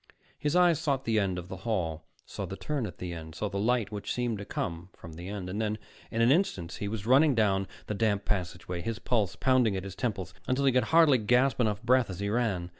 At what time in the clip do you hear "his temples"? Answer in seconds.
9.83-10.33